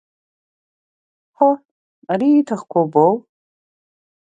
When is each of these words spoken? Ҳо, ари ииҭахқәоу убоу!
Ҳо, 1.35 1.49
ари 2.11 2.27
ииҭахқәоу 2.31 2.85
убоу! 2.85 3.13